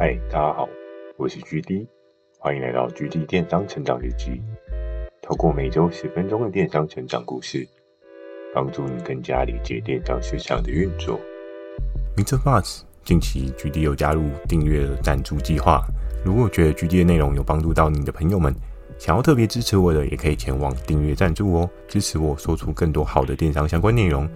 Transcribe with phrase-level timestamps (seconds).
[0.00, 0.68] 嗨，大家好，
[1.16, 1.84] 我是 GD，
[2.38, 4.40] 欢迎来到 GD 电商成长日记。
[5.20, 7.66] 透过每周十分钟的电商成长故事，
[8.54, 11.18] 帮助你更加理解电商市场的运作。
[12.16, 12.38] Mr.
[12.38, 15.82] Buzz，近期 GD 有加入订阅赞助计划，
[16.24, 18.54] 如果觉得 GD 的内容有帮助到你的朋友们，
[18.98, 24.28] 想要特别支持我的，也可以前往订阅赞助哦，支持我说出更多好的电商相关内容。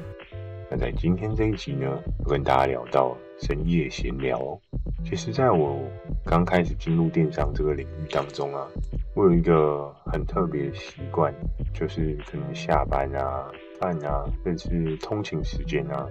[0.69, 1.87] 那在今天这一集呢，
[2.25, 4.61] 我跟大家聊到深夜闲聊。
[5.05, 5.79] 其实，在我
[6.25, 8.67] 刚开始进入电商这个领域当中啊，
[9.15, 11.33] 我有一个很特别的习惯，
[11.75, 16.07] 就是可能下班啊、饭啊，甚至通勤时间啊，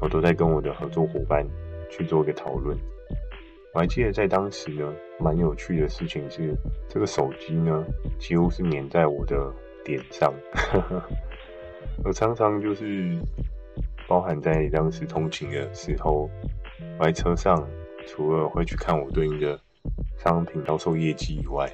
[0.00, 1.46] 我都在跟我的合作伙伴
[1.90, 2.76] 去做一个讨论。
[3.74, 4.90] 我还记得在当时呢，
[5.20, 6.54] 蛮有趣的事情是，
[6.88, 7.84] 这个手机呢，
[8.18, 9.52] 几乎是粘在我的
[9.84, 10.32] 脸上。
[12.04, 13.18] 我常常就是。
[14.06, 16.28] 包含在当时通勤的时候，
[16.98, 17.66] 我在车上，
[18.06, 19.58] 除了会去看我对应的
[20.18, 21.70] 商品销售业绩以外，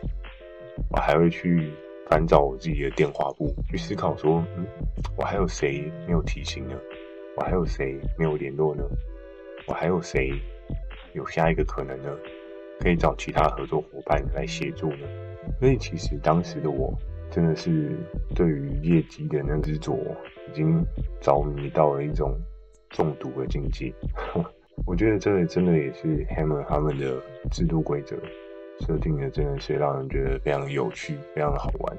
[0.91, 1.71] 我还会去
[2.09, 4.67] 翻找我自己的电话簿，去思考说，嗯，
[5.17, 6.75] 我还有谁没有提醒呢？
[7.37, 8.85] 我还有谁没有联络呢？
[9.67, 10.33] 我还有谁
[11.15, 12.11] 有下一个可能呢？
[12.81, 15.07] 可以找其他合作伙伴来协助呢？
[15.59, 16.93] 所以其实当时的我。
[17.33, 17.97] 真的是
[18.35, 19.97] 对于业绩的那执着，
[20.49, 20.85] 已经
[21.21, 22.37] 着迷到了一种
[22.89, 23.95] 中毒的境界。
[24.87, 28.17] 我觉得这真的也是 Hammer 他们的制度规则
[28.81, 31.97] 设定的，真的是让人觉得非常有趣、非常好玩。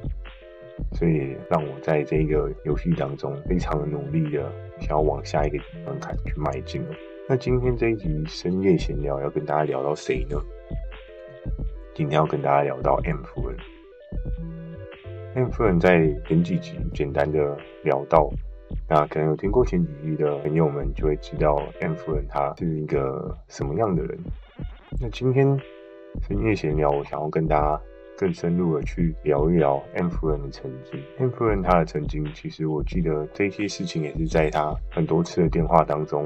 [0.93, 6.83] 所以让我在这个游戏当中非常努力的想要往下一个门槛去迈进。
[7.29, 10.37] 那今天这一集深夜闲聊要跟大家聊到谁呢？
[11.93, 13.57] 今天要跟大家聊到 M 夫人。
[15.35, 18.29] M 夫人在前几集简单的聊到，
[18.89, 24.17] 那可能有听过前几集的朋友们就会知道 M 夫人她是一个什么样的人。
[24.99, 25.59] 那今天
[26.27, 27.81] 深夜闲聊，我想要跟大家
[28.17, 30.99] 更深入的去聊一聊 M 夫人的曾经。
[31.17, 36.25] M 夫人她的曾经，其实我记得这些事情也是在她很多次的电话当中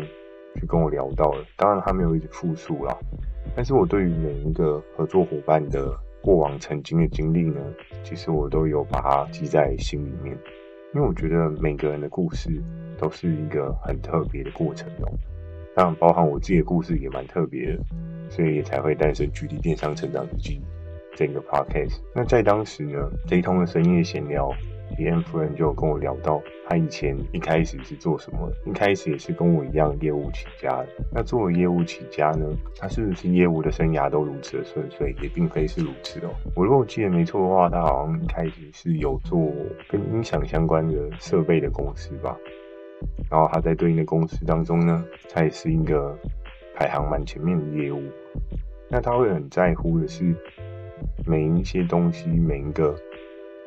[0.56, 1.46] 去跟我聊到的。
[1.56, 2.97] 当然她没有一直复述啦，
[3.56, 5.96] 但是我对于每一个合作伙伴的。
[6.25, 7.62] 过往曾经的经历呢，
[8.03, 10.36] 其实我都有把它记在心里面，
[10.96, 12.50] 因为我觉得每个人的故事
[12.98, 15.12] 都是一个很特别的过程哦。
[15.76, 17.84] 当然，包含我自己的故事也蛮特别的，
[18.30, 20.54] 所以也才会诞生《距离电商成长日记》
[21.18, 22.00] 这个 podcast。
[22.16, 22.98] 那在当时呢，
[23.28, 24.50] 这一通的深夜闲聊。
[25.04, 28.50] M 夫人就跟我聊到，她以前一开始是做什么？
[28.66, 30.88] 一开始也是跟我一样业务起家的。
[31.12, 32.46] 那作为业务起家呢，
[32.78, 35.14] 她是不是业务的生涯都如此的顺遂？
[35.22, 36.30] 也并非是如此哦。
[36.56, 39.38] 我如果记得没错的话，她好像一开始是有做
[39.90, 42.38] 跟音响相关的设备的公司吧。
[43.30, 46.18] 然后她在对应的公司当中呢，她也是一个
[46.74, 48.02] 排行蛮前面的业务。
[48.90, 50.34] 那她会很在乎的是
[51.26, 52.96] 每一些东西，每一个。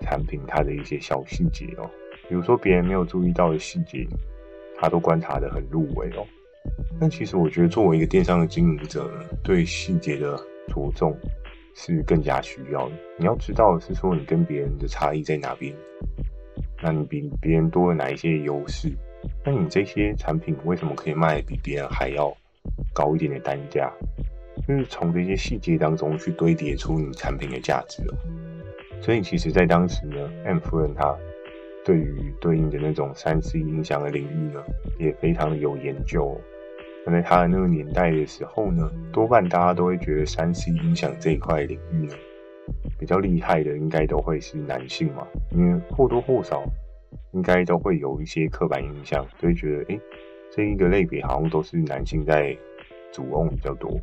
[0.01, 1.91] 产品它的一些小细节哦，
[2.29, 4.07] 比如说别人没有注意到的细节，
[4.79, 6.27] 他都观察得很入微哦。
[7.01, 9.11] 但其实我觉得，作为一个电商的经营者，
[9.43, 10.37] 对细节的
[10.69, 11.17] 着重
[11.75, 12.95] 是更加需要的。
[13.17, 15.75] 你要知道的是说，你跟别人的差异在哪边，
[16.83, 18.93] 那你比别人多了哪一些优势？
[19.45, 22.33] 那你这些产品为什么可以卖比别人还要
[22.95, 23.91] 高一点的单价？
[24.67, 28.15] 就是从这些细节当中去堆叠出你产品的价值哦。
[29.01, 31.17] 所以其实，在当时呢，M 夫人她
[31.85, 34.63] 对于对应的那种三 C 音响的领域呢，
[34.99, 36.39] 也非常的有研究。
[37.07, 42.15] 那在她的那个年代的时候呢，多半大家都会觉得三 C 音响这一块领域呢，
[42.99, 46.63] 比较厉害的应该都会是男性嘛，因为或多或少
[47.33, 50.01] 应该都会有一些刻板印象，就会觉得，诶，
[50.51, 52.55] 这一个类别好像都是男性在
[53.11, 53.99] 主 own 比较多。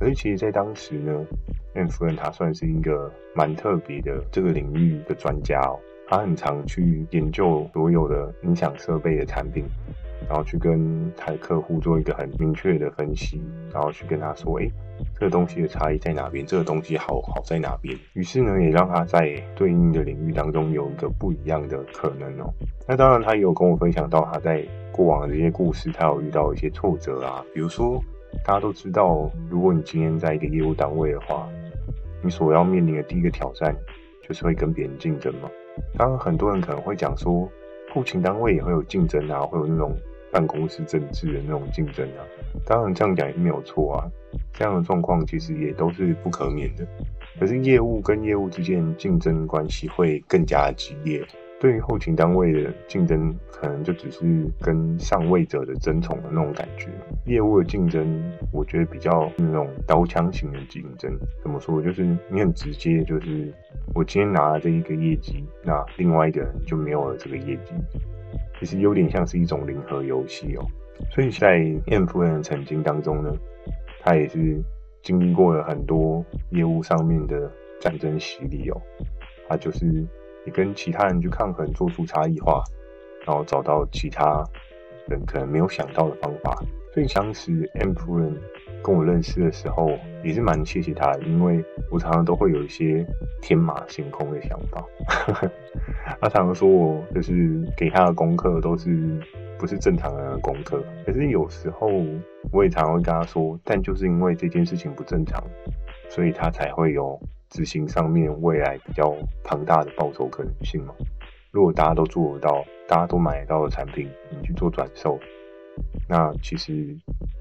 [0.00, 1.26] 而其实，在当时呢
[1.74, 5.78] ，M 夫人她算是一个蛮特别的这个领域的专家哦。
[6.06, 9.64] 她很常去研究所有的音响设备的产品，
[10.26, 13.42] 然后去跟她的客户做一个很明确的分析，
[13.72, 14.70] 然后去跟他说：“哎，
[15.14, 16.46] 这个东西的差异在哪边？
[16.46, 22.50] 这个东西好好在哪边？”于是呢，也让他在对应的领域当中有一个不一样的可能哦。
[22.86, 28.02] 那当然，他也有跟我分享到他在过往的这些故事，他有遇到一些挫折啊，比如说。
[28.44, 31.48] 大家都知道，如果你今天在一个业务单位的话，
[32.22, 33.74] 你所要面临的第一个挑战
[34.22, 35.50] 就是会跟别人竞争嘛。
[35.96, 37.48] 当然，很多人可能会讲说，
[37.92, 39.96] 后勤单位也会有竞争啊，会有那种
[40.32, 42.24] 办公室政治的那种竞争啊。
[42.66, 44.10] 当然，这样讲也没有错啊。
[44.52, 46.86] 这样的状况其实也都是不可免的。
[47.38, 51.24] 可是，业务跟业务之间竞争关系会更加激烈，
[51.60, 56.88] 对于后勤单位的竞争，可能就只是跟上位者的争宠的那种感觉。
[57.26, 58.22] 业务的竞争，
[58.52, 61.12] 我觉得比较那种刀枪型的竞争。
[61.42, 61.82] 怎么说？
[61.82, 63.52] 就是你很直接，就是
[63.92, 67.74] 我今天拿了这一个业绩，那另外一个人就没有了这个业绩。
[68.60, 70.64] 其实有点像是一种零和游戏哦。
[71.10, 73.32] 所以在 M 夫人的曾经当中呢，
[74.04, 74.62] 他也是
[75.02, 77.50] 经历过了很多业务上面的
[77.80, 78.80] 战争洗礼哦。
[79.48, 80.06] 他就是
[80.48, 82.64] 也跟其他人去抗衡，做出差异化，
[83.26, 84.42] 然后找到其他
[85.06, 86.56] 人可能没有想到的方法。
[86.94, 88.34] 所以当时 M 夫人
[88.82, 89.90] 跟我认识的时候，
[90.24, 93.06] 也是蛮谢谢他的，因为我常常都会有一些
[93.42, 94.82] 天马行空的想法。
[96.18, 99.20] 他常常说我就是给他的功课都是
[99.58, 101.88] 不是正常人的功课，可是有时候
[102.50, 105.44] 我也常常会跟他说，但就是因为这件事情不正常，
[106.08, 110.94] 所以他才会有执行上面未来比较庞大的报酬可能性嘛。
[111.50, 115.18] 如果大家都做得到，大家都买得到的产品，你去做转售。
[116.08, 116.96] 那其实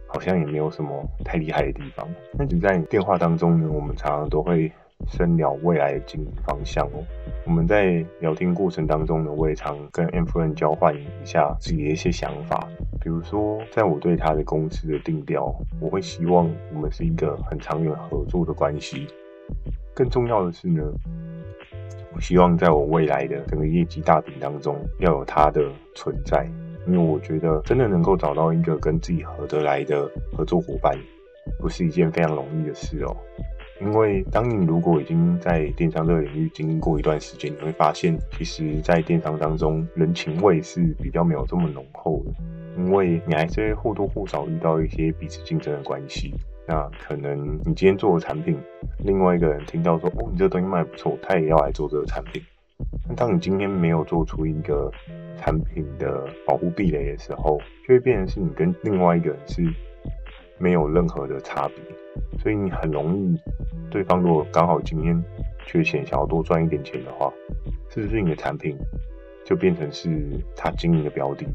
[0.08, 2.08] 好像也没有什么太厉害的地方。
[2.38, 4.72] 那只在电话当中呢，我们常常都会
[5.08, 7.04] 深聊未来的经营方向哦。
[7.46, 12.68] 我们在聊天过程当中呢，我也常跟 M 夫人交换一下自己的一些想法。
[13.02, 19.08] 比如说，在我对他的公司的定调，我会希望我们是一个很长远合作的关系。
[19.98, 20.84] 更重要的是呢，
[22.14, 26.48] 我希望在我未来的整个业绩大饼当中，要有他的存在。
[26.86, 30.96] 因为我觉得，真的能够找到一个跟自己合得来的合作伙伴，
[31.60, 33.18] 不是一件非常容易的事哦。
[33.82, 42.32] 因为当你如果已经在电商这个领域经过一段时间，你会发现，其实，在电商当中，人情味是比较没有这么浓厚的。
[42.78, 46.36] 因为你还是会或多或少遇到一些彼此竞争的关系。
[46.68, 48.58] 那可能你今天做的产品，
[49.06, 52.44] 另外一个人听到说，哦，你这东西卖不错，他也要来做这个产品。
[53.08, 54.92] 那当你今天没有做出一个
[55.38, 59.64] 产品的保护壁垒的时候，就会变成是你跟另外一个人是
[60.58, 61.78] 没有任何的差别，
[62.38, 63.38] 所以你很容易，
[63.90, 65.24] 对方如果刚好今天
[65.66, 67.32] 缺钱，想要多赚一点钱的话，
[67.90, 68.78] 是不是你的产品
[69.46, 71.46] 就变成是他经营的标的？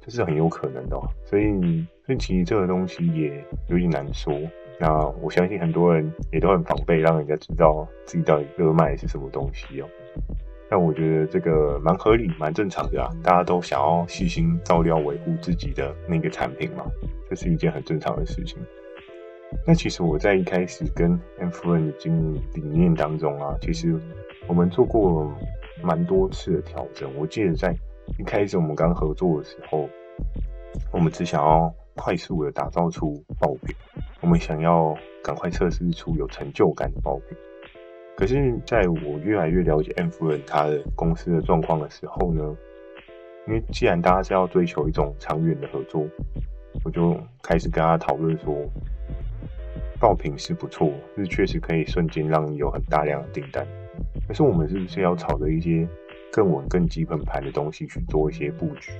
[0.00, 1.02] 这是很有可能的哦。
[1.26, 4.32] 所以，所以其实这个东西也有点难说。
[4.80, 9.86] 那我相信很多人也都很防备，让人家知道自己到底热卖是什么东西哦。
[10.70, 16.86] 但我觉得这个蛮合理、蛮正常的啊，大家都想要细心照料、维护自己的那个产品嘛，
[17.28, 18.56] 这是一件很正常的事情。
[19.66, 24.00] 那其实我在一开始跟 M 夫人的经营理念当中啊，其实
[24.46, 25.30] 我们做过
[25.82, 27.10] 蛮多次的调整。
[27.18, 27.76] 我记得在
[28.18, 29.88] 一开始我们刚合作的时候，
[30.92, 33.74] 我们只想要快速的打造出爆品，
[34.20, 37.36] 我们想要赶快测试出有成就感的爆品。
[38.16, 42.54] 可是，在我越来越了解 M 夫人她的公司的状况的时候呢，
[43.48, 46.06] 因为既然大家是要追求一种长远的合作，
[46.84, 48.54] 我就开始跟他讨论说，
[49.98, 53.66] 爆品是不错，是确实可以瞬间让你有很大量的订单。
[54.28, 55.88] 可是我们是不是要朝着一些
[56.30, 58.92] 更稳、更基本盘的东西去做一些布局？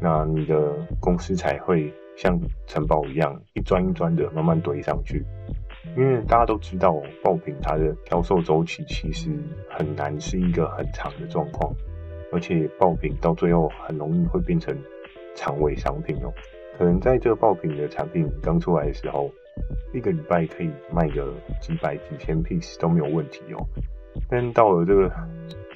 [0.00, 2.36] 那你的公司才会像
[2.66, 5.24] 城堡一样，一砖一砖的慢慢堆上去。
[5.96, 9.30] 因为大家都知道，爆品它的销售周期其实
[9.70, 11.72] 很难是一个很长的状况，
[12.32, 14.76] 而且爆品到最后很容易会变成
[15.36, 16.32] 长尾商品哦。
[16.76, 19.30] 可能在这个爆品的产品刚出来的时候，
[19.94, 23.64] 一个礼拜可以卖个几百几千 piece 都没有问题哦。
[24.28, 25.08] 但到了这个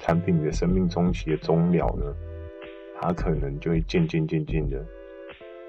[0.01, 2.13] 产品的生命周期的终了呢，
[2.99, 4.85] 它可能就会渐渐渐渐的。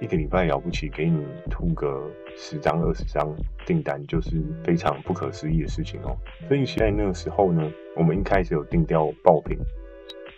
[0.04, 3.34] 一个礼拜了不起，给你吐个十张二十张
[3.64, 4.32] 订单，就是
[4.62, 6.14] 非常不可思议的事情哦。
[6.46, 9.56] 所以，其实在那个时候呢，我们一开始有定调爆品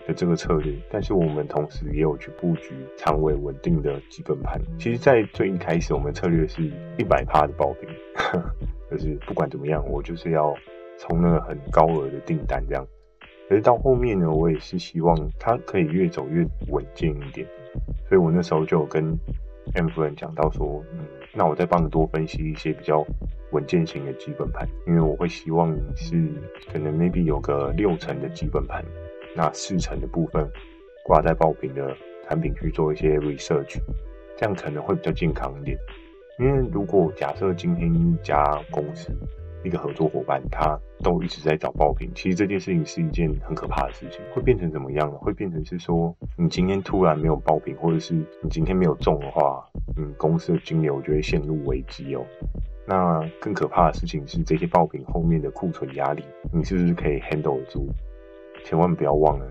[0.06, 4.60] 的这个策略，但是我们同时也有去布局长尾稳定的基本盘。
[4.78, 6.62] 其实，在最一开始，我们策略是
[6.96, 7.88] 一百趴的爆品，
[8.88, 10.54] 就是不管怎么样，我就是要
[10.96, 12.86] 冲那个很高额的订单这样。
[13.48, 17.44] 可是到后面呢，我也是希望它可以越走越稳健一点，
[18.08, 19.18] 所以我那时候就跟。
[19.76, 21.00] M 夫人讲到说，嗯，
[21.34, 23.06] 那我再帮你多分析一些比较
[23.52, 26.32] 稳健型的基本盘，因为我会希望是
[26.72, 28.82] 可能 maybe 有个六成的基本盘，
[29.34, 30.50] 那四成的部分
[31.04, 31.94] 挂在爆品的
[32.26, 33.78] 产品去做一些 research，
[34.34, 35.78] 这样可能会比较健康一点。
[36.38, 39.12] 因为如果假设今天一家公司，
[39.66, 42.08] 一个合作伙伴，他都一直在找爆品。
[42.14, 45.18] 其实这件事情是一件很可怕的事情，会变成怎么样呢？
[45.18, 52.24] 会变成是说，你今天突然没有爆品，或者是你今天没有中的话，嗯，公司的金流就会陷入危机哦。
[52.86, 57.88] 那更可怕的事情是，这些爆品后面的库存压力，你是不是可以 handle 住？
[58.64, 59.46] 千万不要忘了，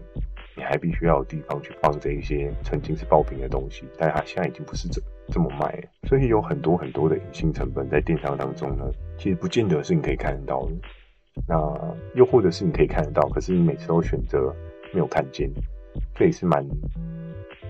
[0.55, 8.85] 你还必须要有地方去放这一些曾经是爆品的东西，但它现在已经不是这这么卖了，所以有很多很多的隐性成本在电商当中呢，
[9.17, 10.71] 其实不见得是你可以看得到的。
[11.47, 11.55] 那
[12.15, 14.53] 又或者是你可以看得到，可是你每次都选择
[14.93, 15.51] 没有看见，
[16.15, 16.65] 这也是蛮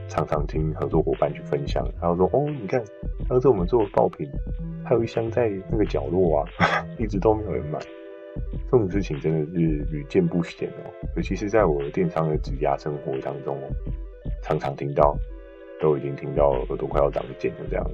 [0.08, 2.84] 常常听合作伙伴去分享，然后说哦，你看
[3.28, 4.30] 当时我们做的爆品，
[4.84, 7.80] 还有一箱在那个角落啊， 一直都没有人买。
[8.70, 9.52] 这种事情真的是
[9.92, 13.68] 屡见不鲜哦，尤其是在我的电商的职涯生活当中哦，
[14.44, 15.18] 常常听到，
[15.82, 17.86] 都已经听到耳朵快要长茧了这样。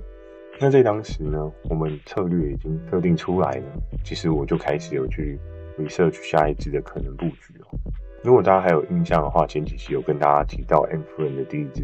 [0.64, 3.66] 那在当时呢，我们策略已经设定出来了，
[4.04, 5.40] 其实我就开始有去
[5.76, 7.80] research 下一支的可能布局哦。
[8.24, 11.82] 如果大家还有印象的话，前几期有跟大家提到 M 夫人的第一支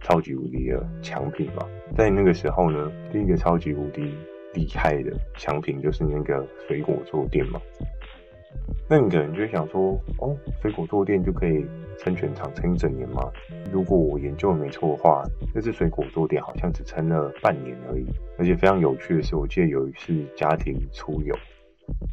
[0.00, 1.64] 超级无敌的强品嘛，
[1.96, 4.12] 在那个时候呢，第一个超级无敌
[4.54, 7.60] 厉害的强品就是那个水果坐垫嘛。
[8.88, 11.64] 那你可能就会想说，哦，水果坐垫就可以
[11.98, 13.30] 撑全场，撑一整年吗？
[13.72, 15.22] 如果我研究的没错的话，
[15.54, 18.06] 那只水果坐垫好像只撑了半年而已。
[18.36, 21.34] 而且非常有趣的是，我记得有一次家庭出游，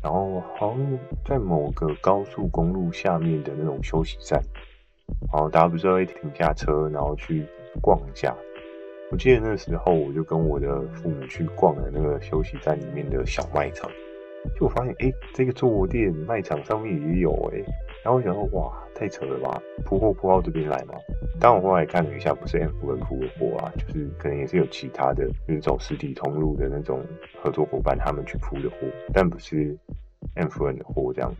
[0.04, 4.40] 然后好像在某个高速公路下面的那种休息站，
[5.34, 7.44] 然后大家不是会停下车，然后去
[7.82, 8.36] 逛一下。
[9.10, 13.90] 我记得那时候我就跟我的父母去逛了那个休息站里面的小卖场。
[14.56, 17.58] 就我发现，哎、这个坐垫卖场上面也有哎、
[18.04, 20.94] 然后我想说，哇，太扯了吧，铺货铺到这边来嘛？
[21.40, 27.02] 当我后来看了一下，不是 M 夫人铺的货啊，就是可能也是有其他的，就是走实体通路的那种
[27.42, 28.78] 合作伙伴他们去铺的货，
[29.14, 29.78] 但不是
[30.36, 31.32] M 夫人的货这样。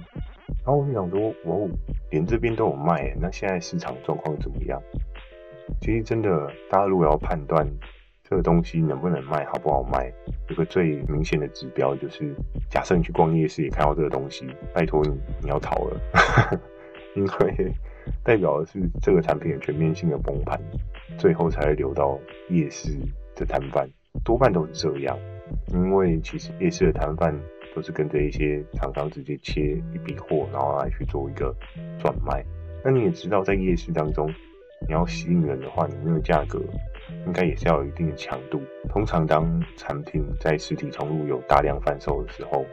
[0.66, 1.70] 然后我就想说，哇，
[2.12, 4.82] 连这边都有卖、那现在市场状况怎么样？
[5.82, 7.68] 其实真的，大家如果要判断。
[8.30, 10.12] 这个东西能不能卖，好不好卖？
[10.50, 12.36] 有个最明显的指标就是，
[12.70, 16.02] 假设你去逛夜市也看到这个东西，拜托你你要逃了，
[17.16, 17.72] 因为
[18.26, 20.60] 代表的是这个产品的全面性的崩盘，
[21.18, 22.20] 最后才会流到
[22.50, 22.98] 夜市
[23.34, 23.90] 的摊贩，
[24.26, 25.18] 多半都是这样。
[25.68, 27.34] 因为其实夜市的摊贩
[27.74, 31.56] 都是跟着一些厂商直接切一笔货，然后来去做一个
[31.98, 32.44] 转卖。
[32.84, 34.30] 那你也知道，在夜市当中，
[34.86, 36.62] 你要吸引人的话，你那个价格。
[37.26, 38.62] 应该也是要有一定的强度。
[38.90, 42.66] 通常，当产品在实体通路有大量贩售的时候，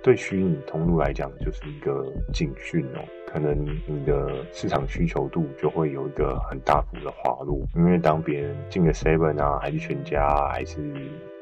[0.00, 3.04] 对虚拟通路来讲就是一个警讯哦。
[3.26, 7.58] 可能你的市场需求度就会有一个很大幅的滑落。
[7.74, 10.80] 因为当别人进了 Seven 啊，还是全家，还是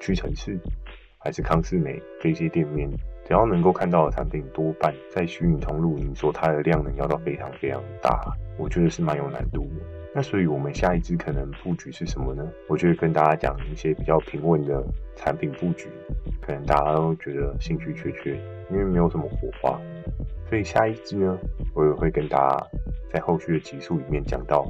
[0.01, 0.59] 屈臣氏，
[1.19, 2.89] 还是康是美这些店面，
[3.33, 8.21] 只要能够看到的产品，多半在虚拟通路，你说它的量能要到非常非常大，
[8.59, 9.87] 我觉得是蛮有难度的。
[10.15, 12.47] 那所以，我们下一支可能布局是什么呢？
[12.69, 14.85] 我就会跟大家讲一些比较平稳的
[15.17, 15.89] 产品布局，
[16.43, 18.39] 可能大家都觉得兴趣缺缺，
[18.71, 19.81] 因为没有什么火花。
[20.51, 21.39] 所以下一支呢，
[21.75, 22.67] 我也会跟大家
[23.15, 24.63] 在后续的集数里面讲到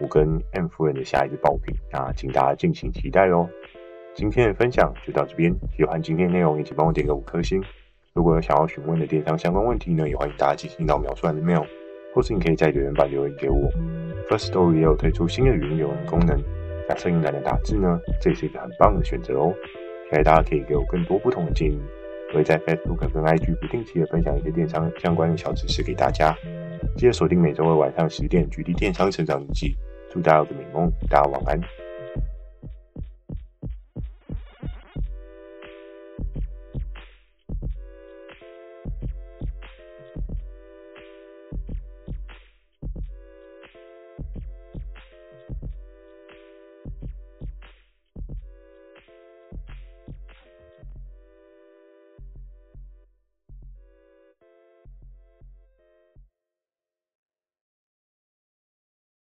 [0.00, 3.46] 我跟 M 夫人的下一支爆品，那请大家敬请期待喽。
[4.14, 7.62] 今天的分享就到这边，喜欢今天内容，也请帮我点个五颗星。
[8.18, 11.64] 如果有想要询问的电商相关问题呢，也欢迎大家进行到描述栏的 mail，
[12.12, 13.70] 或是你可以在留言板留言给我。
[14.28, 16.36] First Story 也有推出新的语音留言功能，
[16.88, 19.54] 假设你懒得打字呢，这也是一个很棒的选择哦。
[20.10, 21.80] 期待大家可以给我更多不同的建议，
[22.32, 26.34] 我会在 Facebook 跟 IG 不定期的分享一些电商相关的小知识给大家。
[26.96, 29.68] 记得锁定每周二晚上十点《GD 电商成长日记》，
[30.12, 31.77] 祝大家有个美梦，大家晚安。